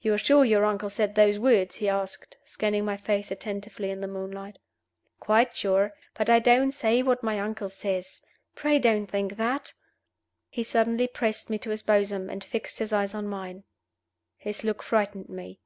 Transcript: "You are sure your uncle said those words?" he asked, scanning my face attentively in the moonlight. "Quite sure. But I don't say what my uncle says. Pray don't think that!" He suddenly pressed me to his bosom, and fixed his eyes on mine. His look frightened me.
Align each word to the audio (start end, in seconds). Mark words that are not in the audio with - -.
"You 0.00 0.14
are 0.14 0.16
sure 0.16 0.42
your 0.42 0.64
uncle 0.64 0.88
said 0.88 1.14
those 1.16 1.38
words?" 1.38 1.74
he 1.76 1.88
asked, 1.90 2.38
scanning 2.46 2.86
my 2.86 2.96
face 2.96 3.30
attentively 3.30 3.90
in 3.90 4.00
the 4.00 4.08
moonlight. 4.08 4.58
"Quite 5.18 5.54
sure. 5.54 5.92
But 6.14 6.30
I 6.30 6.38
don't 6.38 6.70
say 6.72 7.02
what 7.02 7.22
my 7.22 7.38
uncle 7.38 7.68
says. 7.68 8.22
Pray 8.54 8.78
don't 8.78 9.04
think 9.06 9.36
that!" 9.36 9.74
He 10.48 10.62
suddenly 10.62 11.06
pressed 11.08 11.50
me 11.50 11.58
to 11.58 11.68
his 11.68 11.82
bosom, 11.82 12.30
and 12.30 12.42
fixed 12.42 12.78
his 12.78 12.94
eyes 12.94 13.12
on 13.14 13.26
mine. 13.26 13.64
His 14.38 14.64
look 14.64 14.82
frightened 14.82 15.28
me. 15.28 15.60